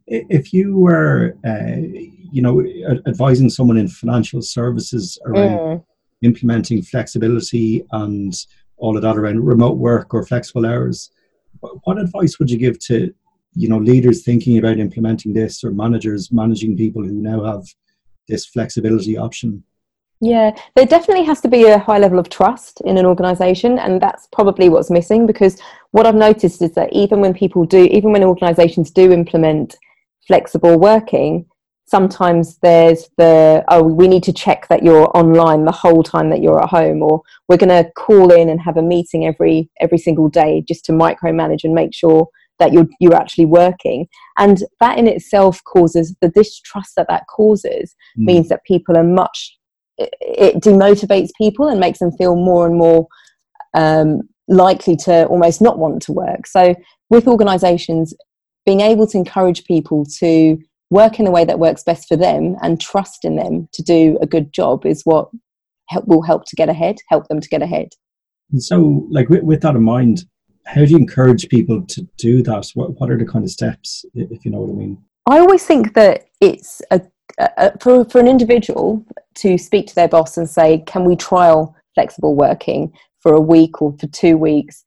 If 0.08 0.54
you 0.54 0.78
were, 0.78 1.36
uh, 1.46 1.76
you 2.32 2.42
know, 2.42 2.64
advising 3.06 3.50
someone 3.50 3.78
in 3.78 3.88
financial 3.88 4.42
services 4.42 5.20
around 5.26 5.58
mm. 5.58 5.84
implementing 6.22 6.82
flexibility 6.82 7.86
and 7.92 8.34
all 8.78 8.96
of 8.96 9.04
that 9.04 9.18
around 9.18 9.46
remote 9.46 9.78
work 9.78 10.14
or 10.14 10.26
flexible 10.26 10.66
hours. 10.66 11.12
What 11.84 11.98
advice 11.98 12.40
would 12.40 12.52
you 12.52 12.58
give 12.58 12.80
to 12.88 13.14
you 13.56 13.70
know 13.70 13.78
leaders 13.78 14.24
thinking 14.24 14.58
about 14.58 14.80
implementing 14.80 15.34
this 15.34 15.64
or 15.64 15.72
managers 15.72 16.32
managing 16.32 16.76
people 16.76 17.04
who 17.04 17.14
now 17.14 17.44
have 17.44 17.64
this 18.28 18.46
flexibility 18.46 19.18
option? 19.18 19.64
Yeah, 20.22 20.56
there 20.76 20.86
definitely 20.86 21.26
has 21.26 21.42
to 21.42 21.50
be 21.50 21.66
a 21.66 21.78
high 21.78 21.98
level 21.98 22.18
of 22.18 22.30
trust 22.30 22.80
in 22.82 22.98
an 22.98 23.06
organization, 23.06 23.78
and 23.78 24.02
that's 24.02 24.28
probably 24.32 24.70
what's 24.70 24.90
missing 24.90 25.28
because 25.28 25.60
what 25.92 26.06
I've 26.06 26.16
noticed 26.16 26.62
is 26.62 26.72
that 26.76 26.94
even 26.94 27.20
when 27.20 27.34
people 27.34 27.66
do, 27.66 27.84
even 27.84 28.14
when 28.14 28.24
organizations 28.24 28.90
do 28.90 29.12
implement 29.12 29.76
flexible 30.26 30.80
working, 30.80 31.46
sometimes 31.94 32.58
there's 32.64 33.08
the 33.20 33.64
oh 33.68 33.84
we 33.84 34.08
need 34.08 34.24
to 34.24 34.34
check 34.34 34.68
that 34.68 34.82
you're 34.82 35.16
online 35.16 35.64
the 35.64 35.80
whole 35.84 36.02
time 36.02 36.32
that 36.32 36.42
you're 36.42 36.60
at 36.60 36.68
home 36.68 37.04
or 37.04 37.22
we're 37.48 37.64
going 37.66 37.70
to 37.84 37.88
call 37.92 38.34
in 38.34 38.50
and 38.50 38.60
have 38.60 38.78
a 38.78 38.82
meeting 38.82 39.28
every 39.28 39.70
every 39.80 40.00
single 40.00 40.28
day 40.28 40.64
just 40.68 40.84
to 40.84 40.92
micromanage 40.92 41.64
and 41.64 41.76
make 41.76 41.94
sure 41.94 42.28
that 42.58 42.74
you're 42.74 42.88
you're 43.00 43.14
actually 43.14 43.46
working 43.46 44.08
and 44.40 44.64
that 44.80 44.98
in 44.98 45.08
itself 45.08 45.64
causes 45.66 46.16
the 46.20 46.30
distrust 46.30 46.94
that 46.98 47.06
that 47.10 47.26
causes 47.28 47.96
mm. 48.18 48.26
means 48.26 48.50
that 48.50 48.64
people 48.64 48.98
are 48.98 49.04
much 49.04 49.56
it, 50.00 50.56
demotivates 50.64 51.30
people 51.38 51.68
and 51.68 51.80
makes 51.80 52.00
them 52.00 52.12
feel 52.14 52.36
more 52.36 52.66
and 52.66 52.76
more 52.76 53.08
um, 53.76 54.22
likely 54.48 54.96
to 54.96 55.28
almost 55.28 55.62
not 55.62 55.78
want 55.78 56.02
to 56.02 56.12
work 56.12 56.48
so 56.48 56.74
with 57.12 57.28
organizations 57.28 58.16
being 58.66 58.82
able 58.82 59.06
to 59.06 59.16
encourage 59.16 59.64
people 59.66 60.04
to 60.06 60.58
work 60.90 61.20
in 61.20 61.26
the 61.26 61.32
way 61.32 61.46
that 61.46 61.60
works 61.60 61.84
best 61.84 62.08
for 62.08 62.18
them 62.18 62.56
and 62.62 62.80
trust 62.80 63.26
in 63.26 63.36
them 63.36 63.68
to 63.74 63.82
do 63.82 64.18
a 64.22 64.28
good 64.28 64.54
job 64.54 64.86
is 64.86 65.02
what 65.04 65.30
help, 65.90 66.08
will 66.08 66.22
help 66.22 66.46
to 66.46 66.56
get 66.56 66.70
ahead 66.70 66.98
help 67.10 67.28
them 67.28 67.40
to 67.40 67.50
get 67.50 67.62
ahead 67.62 67.90
and 68.52 68.62
so 68.62 69.06
like 69.10 69.30
with, 69.30 69.44
with 69.44 69.62
that 69.62 69.76
in 69.76 69.84
mind 69.84 70.24
how 70.66 70.86
do 70.86 70.92
you 70.92 70.98
encourage 70.98 71.50
people 71.50 71.82
to 71.88 72.08
do 72.18 72.42
that? 72.44 72.70
What, 72.74 73.00
what 73.00 73.10
are 73.10 73.18
the 73.18 73.26
kind 73.26 73.44
of 73.44 73.52
steps, 73.52 74.06
if 74.14 74.46
you 74.46 74.52
know 74.52 74.60
what 74.60 74.74
I 74.74 74.78
mean? 74.78 74.98
I 75.30 75.40
always 75.40 75.66
think 75.66 75.94
that 75.94 76.26
it's 76.42 76.82
a, 76.92 77.02
a, 77.38 77.78
for, 77.80 78.06
for 78.06 78.20
an 78.20 78.28
individual 78.28 79.06
to 79.36 79.58
speak 79.58 79.88
to 79.88 79.96
their 79.96 80.08
boss 80.08 80.38
and 80.38 80.50
say, 80.50 80.80
can 80.86 81.06
we 81.06 81.16
trial 81.16 81.76
flexible 81.96 82.36
working 82.36 82.92
for 83.20 83.34
a 83.34 83.42
week 83.42 83.82
or 83.82 83.96
for 84.00 84.08
two 84.08 84.38
weeks? 84.38 84.84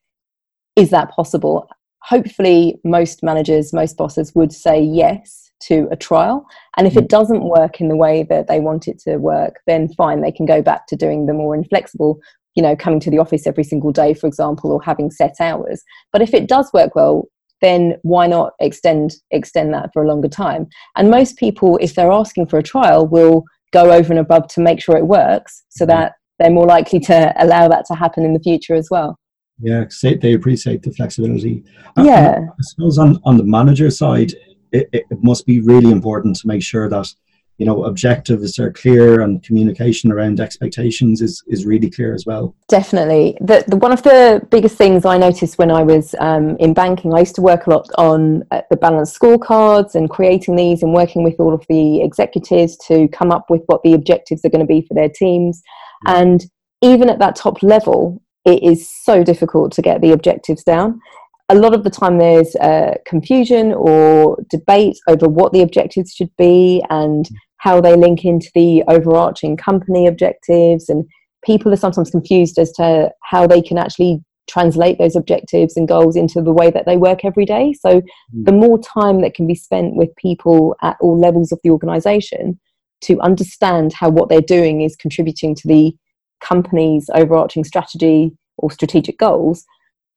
Is 0.76 0.90
that 0.90 1.10
possible? 1.10 1.68
Hopefully, 2.08 2.78
most 2.84 3.22
managers, 3.22 3.72
most 3.72 3.96
bosses 3.96 4.34
would 4.34 4.52
say 4.52 4.80
yes 4.80 5.50
to 5.62 5.88
a 5.90 5.96
trial. 5.96 6.46
And 6.76 6.86
if 6.86 6.96
it 6.96 7.04
mm. 7.04 7.08
doesn't 7.08 7.44
work 7.44 7.80
in 7.80 7.88
the 7.88 7.96
way 7.96 8.24
that 8.28 8.46
they 8.46 8.60
want 8.60 8.88
it 8.88 8.98
to 9.00 9.16
work, 9.16 9.60
then 9.66 9.88
fine, 9.94 10.20
they 10.20 10.32
can 10.32 10.46
go 10.46 10.62
back 10.62 10.86
to 10.88 10.96
doing 10.96 11.26
the 11.26 11.32
more 11.32 11.54
inflexible 11.54 12.20
you 12.56 12.62
know 12.62 12.74
coming 12.74 12.98
to 12.98 13.10
the 13.10 13.18
office 13.18 13.46
every 13.46 13.62
single 13.62 13.92
day 13.92 14.14
for 14.14 14.26
example 14.26 14.72
or 14.72 14.82
having 14.82 15.10
set 15.10 15.34
hours 15.40 15.82
but 16.10 16.22
if 16.22 16.34
it 16.34 16.48
does 16.48 16.72
work 16.72 16.96
well 16.96 17.28
then 17.62 17.96
why 18.02 18.26
not 18.26 18.54
extend 18.60 19.14
extend 19.30 19.72
that 19.72 19.90
for 19.92 20.02
a 20.02 20.08
longer 20.08 20.28
time 20.28 20.66
and 20.96 21.10
most 21.10 21.36
people 21.36 21.78
if 21.80 21.94
they're 21.94 22.10
asking 22.10 22.46
for 22.46 22.58
a 22.58 22.62
trial 22.62 23.06
will 23.06 23.44
go 23.72 23.92
over 23.92 24.12
and 24.12 24.18
above 24.18 24.48
to 24.48 24.60
make 24.60 24.80
sure 24.80 24.96
it 24.96 25.06
works 25.06 25.64
so 25.68 25.84
mm-hmm. 25.84 25.90
that 25.90 26.12
they're 26.38 26.50
more 26.50 26.66
likely 26.66 26.98
to 26.98 27.32
allow 27.44 27.68
that 27.68 27.84
to 27.86 27.94
happen 27.94 28.24
in 28.24 28.32
the 28.32 28.40
future 28.40 28.74
as 28.74 28.88
well 28.90 29.18
yeah 29.60 29.84
they 30.02 30.34
appreciate 30.34 30.82
the 30.82 30.92
flexibility. 30.92 31.64
Yeah. 31.96 32.38
I 32.48 32.62
suppose 32.62 32.98
on, 32.98 33.20
on 33.24 33.36
the 33.36 33.44
manager 33.44 33.90
side 33.90 34.32
it, 34.72 34.88
it 34.92 35.04
must 35.22 35.46
be 35.46 35.60
really 35.60 35.90
important 35.90 36.36
to 36.36 36.48
make 36.48 36.62
sure 36.62 36.88
that 36.88 37.12
you 37.58 37.64
know 37.64 37.84
objectives 37.84 38.58
are 38.58 38.70
clear 38.70 39.22
and 39.22 39.42
communication 39.42 40.12
around 40.12 40.40
expectations 40.40 41.22
is 41.22 41.42
is 41.46 41.64
really 41.64 41.90
clear 41.90 42.14
as 42.14 42.26
well. 42.26 42.54
Definitely. 42.68 43.36
The, 43.40 43.64
the 43.66 43.76
one 43.76 43.92
of 43.92 44.02
the 44.02 44.46
biggest 44.50 44.76
things 44.76 45.06
i 45.06 45.16
noticed 45.16 45.56
when 45.56 45.70
i 45.70 45.82
was 45.82 46.14
um, 46.18 46.56
in 46.58 46.74
banking 46.74 47.14
i 47.14 47.20
used 47.20 47.34
to 47.36 47.42
work 47.42 47.66
a 47.66 47.70
lot 47.70 47.88
on 47.96 48.42
uh, 48.50 48.60
the 48.70 48.76
balanced 48.76 49.18
scorecards 49.18 49.94
and 49.94 50.10
creating 50.10 50.56
these 50.56 50.82
and 50.82 50.92
working 50.92 51.22
with 51.22 51.36
all 51.38 51.54
of 51.54 51.64
the 51.70 52.02
executives 52.02 52.76
to 52.88 53.08
come 53.08 53.32
up 53.32 53.46
with 53.48 53.62
what 53.66 53.82
the 53.82 53.94
objectives 53.94 54.44
are 54.44 54.50
going 54.50 54.66
to 54.66 54.66
be 54.66 54.86
for 54.86 54.94
their 54.94 55.08
teams. 55.08 55.62
Mm-hmm. 56.06 56.22
and 56.22 56.44
even 56.82 57.08
at 57.08 57.18
that 57.20 57.36
top 57.36 57.62
level 57.62 58.22
it 58.46 58.62
is 58.62 58.88
so 58.88 59.22
difficult 59.22 59.72
to 59.72 59.82
get 59.82 60.00
the 60.00 60.12
objectives 60.12 60.62
down 60.64 61.00
a 61.48 61.54
lot 61.54 61.74
of 61.74 61.84
the 61.84 61.90
time 61.90 62.18
there's 62.18 62.56
uh, 62.56 62.94
confusion 63.06 63.72
or 63.72 64.36
debate 64.50 64.98
over 65.08 65.28
what 65.28 65.52
the 65.52 65.62
objectives 65.62 66.12
should 66.12 66.34
be 66.36 66.82
and 66.90 67.28
how 67.58 67.80
they 67.80 67.96
link 67.96 68.24
into 68.24 68.50
the 68.54 68.82
overarching 68.88 69.56
company 69.56 70.06
objectives 70.06 70.88
and 70.88 71.04
people 71.44 71.72
are 71.72 71.76
sometimes 71.76 72.10
confused 72.10 72.58
as 72.58 72.72
to 72.72 73.10
how 73.22 73.46
they 73.46 73.62
can 73.62 73.78
actually 73.78 74.20
translate 74.48 74.98
those 74.98 75.16
objectives 75.16 75.76
and 75.76 75.88
goals 75.88 76.16
into 76.16 76.40
the 76.40 76.52
way 76.52 76.70
that 76.70 76.86
they 76.86 76.96
work 76.96 77.24
every 77.24 77.44
day 77.44 77.72
so 77.72 78.00
mm. 78.00 78.44
the 78.44 78.52
more 78.52 78.78
time 78.80 79.20
that 79.20 79.34
can 79.34 79.46
be 79.46 79.54
spent 79.54 79.96
with 79.96 80.14
people 80.16 80.76
at 80.82 80.96
all 81.00 81.18
levels 81.18 81.50
of 81.50 81.58
the 81.64 81.70
organization 81.70 82.58
to 83.00 83.20
understand 83.20 83.92
how 83.92 84.08
what 84.08 84.28
they're 84.28 84.40
doing 84.40 84.82
is 84.82 84.96
contributing 84.96 85.54
to 85.54 85.66
the 85.66 85.94
company's 86.40 87.08
overarching 87.14 87.64
strategy 87.64 88.36
or 88.58 88.70
strategic 88.70 89.18
goals 89.18 89.66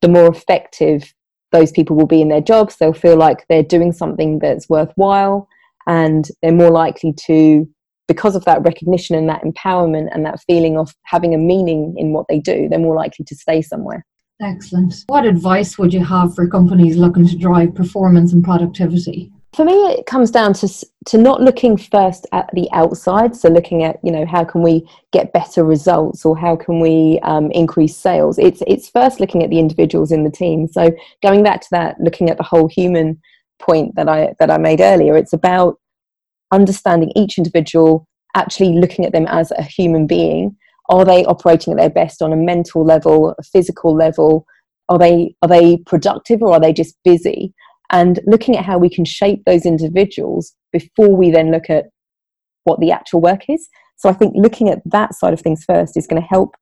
the 0.01 0.07
more 0.07 0.27
effective 0.27 1.13
those 1.51 1.71
people 1.71 1.95
will 1.95 2.07
be 2.07 2.21
in 2.21 2.29
their 2.29 2.41
jobs. 2.41 2.77
They'll 2.77 2.93
feel 2.93 3.17
like 3.17 3.45
they're 3.47 3.63
doing 3.63 3.91
something 3.91 4.39
that's 4.39 4.69
worthwhile 4.69 5.47
and 5.87 6.27
they're 6.41 6.51
more 6.51 6.71
likely 6.71 7.13
to 7.25 7.67
because 8.07 8.35
of 8.35 8.45
that 8.45 8.63
recognition 8.63 9.15
and 9.15 9.29
that 9.29 9.43
empowerment 9.43 10.09
and 10.13 10.25
that 10.25 10.41
feeling 10.47 10.77
of 10.77 10.93
having 11.03 11.33
a 11.33 11.37
meaning 11.37 11.93
in 11.97 12.11
what 12.11 12.25
they 12.27 12.39
do 12.39 12.67
they're 12.67 12.79
more 12.79 12.95
likely 12.95 13.25
to 13.25 13.35
stay 13.35 13.61
somewhere. 13.61 14.05
Excellent. 14.41 14.93
What 15.07 15.25
advice 15.25 15.77
would 15.77 15.93
you 15.93 16.03
have 16.05 16.33
for 16.33 16.47
companies 16.47 16.95
looking 16.95 17.27
to 17.27 17.37
drive 17.37 17.75
performance 17.75 18.31
and 18.31 18.43
productivity 18.43 19.31
for 19.53 19.65
me 19.65 19.73
it 19.73 20.05
comes 20.05 20.31
down 20.31 20.53
to 20.53 20.67
to 21.05 21.17
not 21.17 21.41
looking 21.41 21.75
first 21.75 22.27
at 22.31 22.49
the 22.53 22.69
outside 22.71 23.35
so 23.35 23.49
looking 23.49 23.83
at 23.83 23.97
you 24.03 24.11
know 24.11 24.25
how 24.25 24.43
can 24.43 24.61
we 24.61 24.87
get 25.11 25.33
better 25.33 25.63
results 25.63 26.25
or 26.25 26.37
how 26.37 26.55
can 26.55 26.79
we 26.79 27.19
um, 27.23 27.49
increase 27.51 27.97
sales 27.97 28.37
it's 28.37 28.61
it's 28.67 28.89
first 28.89 29.19
looking 29.19 29.43
at 29.43 29.49
the 29.49 29.59
individuals 29.59 30.11
in 30.11 30.23
the 30.23 30.31
team 30.31 30.67
so 30.67 30.91
going 31.23 31.43
back 31.43 31.61
to 31.61 31.67
that 31.71 31.99
looking 31.99 32.29
at 32.29 32.37
the 32.37 32.43
whole 32.43 32.67
human 32.67 33.19
point 33.59 33.95
that 33.95 34.09
I 34.09 34.33
that 34.39 34.49
I 34.49 34.57
made 34.57 34.81
earlier. 34.81 35.15
It's 35.15 35.33
about 35.33 35.79
understanding 36.51 37.11
each 37.15 37.37
individual, 37.37 38.07
actually 38.35 38.73
looking 38.79 39.05
at 39.05 39.11
them 39.11 39.27
as 39.27 39.51
a 39.51 39.61
human 39.61 40.07
being. 40.07 40.55
Are 40.89 41.05
they 41.05 41.23
operating 41.25 41.73
at 41.73 41.77
their 41.77 41.89
best 41.89 42.21
on 42.21 42.33
a 42.33 42.37
mental 42.37 42.83
level, 42.83 43.35
a 43.37 43.43
physical 43.43 43.95
level? 43.95 44.45
Are 44.87 44.97
they 44.97 45.35
are 45.43 45.49
they 45.49 45.77
productive 45.77 46.41
or 46.41 46.53
are 46.53 46.59
they 46.59 46.73
just 46.73 46.95
busy? 47.03 47.53
And 47.91 48.19
looking 48.25 48.55
at 48.55 48.65
how 48.65 48.77
we 48.77 48.89
can 48.89 49.05
shape 49.05 49.43
those 49.45 49.65
individuals 49.65 50.53
before 50.71 51.15
we 51.15 51.31
then 51.31 51.51
look 51.51 51.69
at 51.69 51.85
what 52.63 52.79
the 52.79 52.91
actual 52.91 53.21
work 53.21 53.49
is. 53.49 53.67
So 53.97 54.09
I 54.09 54.13
think 54.13 54.33
looking 54.35 54.69
at 54.69 54.81
that 54.85 55.13
side 55.15 55.33
of 55.33 55.41
things 55.41 55.63
first 55.65 55.97
is 55.97 56.07
going 56.07 56.21
to 56.21 56.27
help 56.27 56.55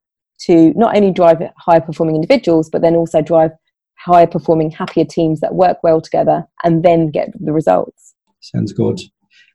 to 0.45 0.73
not 0.75 0.95
only 0.95 1.11
drive 1.11 1.41
higher 1.57 1.81
performing 1.81 2.15
individuals, 2.15 2.69
but 2.69 2.81
then 2.81 2.95
also 2.95 3.21
drive 3.21 3.51
higher 3.97 4.27
performing, 4.27 4.71
happier 4.71 5.05
teams 5.05 5.39
that 5.41 5.55
work 5.55 5.77
well 5.83 5.99
together 5.99 6.45
and 6.63 6.83
then 6.83 7.09
get 7.09 7.29
the 7.39 7.51
results. 7.51 8.15
Sounds 8.39 8.71
good. 8.71 9.01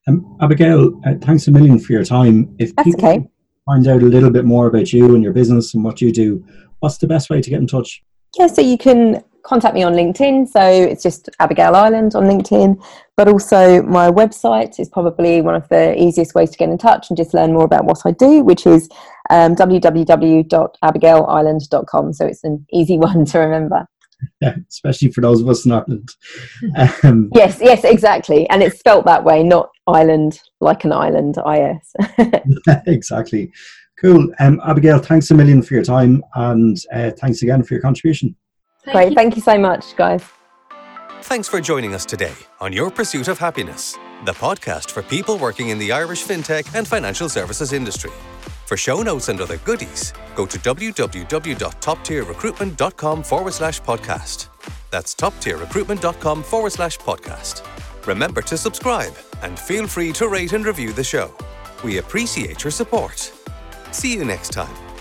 Um, 0.09 0.37
Abigail, 0.41 1.01
uh, 1.07 1.15
thanks 1.21 1.47
a 1.47 1.51
million 1.51 1.79
for 1.79 1.93
your 1.93 2.05
time. 2.05 2.55
If 2.59 2.75
That's 2.75 2.87
people 2.87 3.09
okay. 3.09 3.29
find 3.65 3.87
out 3.87 4.03
a 4.03 4.07
little 4.07 4.31
bit 4.31 4.45
more 4.45 4.67
about 4.67 4.93
you 4.93 5.15
and 5.15 5.23
your 5.23 5.33
business 5.33 5.75
and 5.75 5.85
what 5.85 6.01
you 6.01 6.13
do, 6.13 6.45
what's 6.81 6.99
the 6.99 7.07
best 7.07 7.31
way 7.31 7.41
to 7.41 7.51
get 7.51 7.61
in 7.61 7.69
touch? 7.69 8.03
Yeah, 8.37 8.49
so 8.49 8.61
you 8.63 8.79
can 8.79 9.23
contact 9.43 9.75
me 9.75 9.83
on 9.83 9.95
LinkedIn. 9.95 10.49
So 10.49 10.61
it's 10.61 11.03
just 11.03 11.29
Abigail 11.41 11.75
Ireland 11.75 12.15
on 12.15 12.25
LinkedIn. 12.25 12.83
But 13.17 13.29
also, 13.29 13.83
my 13.83 14.11
website 14.11 14.79
is 14.81 14.89
probably 14.89 15.43
one 15.43 15.55
of 15.55 15.69
the 15.69 15.95
easiest 16.01 16.35
ways 16.35 16.49
to 16.51 16.59
get 16.59 16.71
in 16.71 16.79
touch 16.79 17.11
and 17.11 17.17
just 17.17 17.35
learn 17.35 17.53
more 17.53 17.65
about 17.65 17.85
what 17.85 18.01
I 18.05 18.11
do, 18.13 18.43
which 18.43 18.67
is 18.67 18.89
um, 19.31 19.55
www.abigailireland.com. 19.55 22.13
So 22.13 22.27
it's 22.27 22.43
an 22.45 22.67
easy 22.73 22.99
one 22.99 23.25
to 23.27 23.39
remember. 23.39 23.87
yeah, 24.41 24.57
especially 24.69 25.13
for 25.13 25.21
those 25.21 25.41
of 25.41 25.49
us 25.49 25.65
in 25.67 25.73
Ireland. 25.73 26.09
Um, 27.05 27.31
yes, 27.35 27.59
yes, 27.61 27.85
exactly. 27.85 28.49
And 28.49 28.63
it's 28.63 28.79
spelt 28.79 29.05
that 29.07 29.25
way, 29.25 29.43
not 29.43 29.71
island 29.87 30.41
like 30.61 30.85
an 30.85 30.93
island, 30.93 31.37
IS. 31.39 31.93
exactly. 32.87 33.53
Cool. 34.01 34.33
Um, 34.41 34.61
Abigail, 34.67 34.99
thanks 34.99 35.31
a 35.31 35.35
million 35.35 35.63
for 35.63 35.75
your 35.75 35.85
time 35.85 36.25
and 36.35 36.77
uh, 36.93 37.11
thanks 37.13 37.43
again 37.43 37.63
for 37.63 37.75
your 37.75 37.83
contribution. 37.83 38.35
Thank 38.85 38.97
Great. 38.97 39.09
You. 39.11 39.15
Thank 39.15 39.37
you 39.37 39.43
so 39.43 39.59
much, 39.59 39.95
guys. 39.97 40.25
Thanks 41.23 41.49
for 41.49 41.61
joining 41.61 41.95
us 41.95 42.05
today 42.05 42.35
on 42.61 42.73
Your 42.73 42.91
Pursuit 42.91 43.29
of 43.29 43.39
Happiness, 43.39 43.97
the 44.25 44.33
podcast 44.33 44.91
for 44.91 45.03
people 45.03 45.39
working 45.39 45.69
in 45.69 45.79
the 45.79 45.93
Irish 45.93 46.25
fintech 46.25 46.75
and 46.75 46.85
financial 46.87 47.29
services 47.29 47.73
industry. 47.73 48.11
For 48.67 48.77
show 48.77 49.03
notes 49.03 49.29
and 49.29 49.41
other 49.41 49.59
goodies, 49.59 50.13
go 50.35 50.47
to 50.47 50.59
www.toptierrecruitment.com 50.59 53.23
forward 53.23 53.53
slash 53.53 53.81
podcast. 53.83 54.49
That's 54.91 55.15
toptierrecruitment.com 55.15 56.43
forward 56.43 56.73
slash 56.73 56.99
podcast. 56.99 57.65
Remember 58.07 58.43
to 58.43 58.57
subscribe 58.57 59.13
and 59.43 59.59
feel 59.59 59.87
free 59.87 60.13
to 60.13 60.29
rate 60.29 60.53
and 60.55 60.65
review 60.67 60.93
the 60.93 61.05
show. 61.05 61.33
We 61.85 61.99
appreciate 61.99 62.65
your 62.65 62.71
support. 62.71 63.33
See 63.93 64.15
you 64.15 64.25
next 64.25 64.51
time. 64.51 64.92